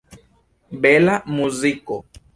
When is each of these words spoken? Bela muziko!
Bela 0.85 1.15
muziko! 1.37 1.95